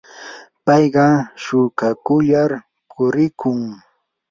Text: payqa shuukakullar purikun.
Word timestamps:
payqa 0.65 1.05
shuukakullar 1.43 2.51
purikun. 2.91 3.59